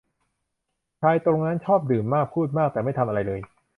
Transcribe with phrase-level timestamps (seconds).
[1.01, 3.41] ชายคนนั้นตรงนั้นชอบดื่มมาก พูดมาก แต่ไม่ทำอะไรเลย